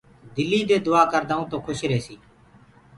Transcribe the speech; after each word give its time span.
دلي 0.35 0.61
دي 0.69 0.77
دُآآ 0.85 1.01
ڪردون 1.11 1.41
تو 1.49 1.57
کُش 1.65 1.79
ريهسي 1.89 2.15